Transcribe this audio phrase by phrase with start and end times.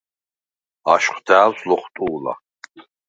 [0.93, 2.33] აშხვ და̄̈ვს ლოხვტუ̄ლა: